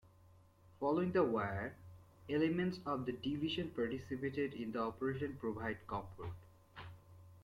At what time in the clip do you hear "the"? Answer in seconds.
1.11-1.23, 3.05-3.11